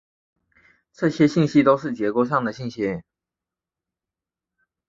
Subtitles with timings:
[0.93, 3.03] 这些信息都是结构上的信息。